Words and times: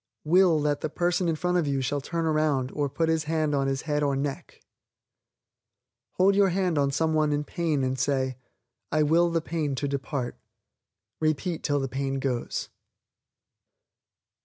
Will 0.23 0.59
that 0.61 0.81
the 0.81 0.89
person 0.89 1.29
in 1.29 1.35
front 1.35 1.59
of 1.59 1.67
you 1.67 1.79
shall 1.79 2.01
turn 2.01 2.25
around 2.25 2.71
or 2.71 2.89
put 2.89 3.07
his 3.07 3.25
hand 3.25 3.53
on 3.53 3.67
his 3.67 3.83
head 3.83 4.01
or 4.01 4.15
neck. 4.15 4.59
Hold 6.13 6.35
your 6.35 6.49
hand 6.49 6.79
on 6.79 6.89
some 6.89 7.13
one 7.13 7.31
in 7.31 7.43
pain 7.43 7.83
and 7.83 7.99
say, 7.99 8.35
"I 8.91 9.03
will 9.03 9.29
the 9.29 9.41
pain 9.41 9.75
to 9.75 9.87
depart." 9.87 10.39
Repeat 11.19 11.61
till 11.61 11.79
the 11.79 11.87
pain 11.87 12.17
goes. 12.17 12.69